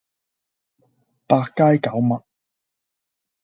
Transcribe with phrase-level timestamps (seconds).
[1.27, 2.25] 八街九陌